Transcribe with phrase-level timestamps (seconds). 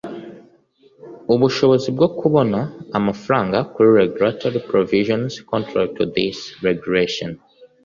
[1.33, 2.59] ubushobozi bwo kubona
[2.97, 7.29] amafaranga ku regulatory provisions contrary to this regulation